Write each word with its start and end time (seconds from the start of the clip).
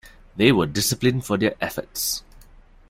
They 0.35 0.51
were 0.51 0.65
disciplined 0.65 1.25
for 1.27 1.37
their 1.37 1.53
efforts. 1.63 2.23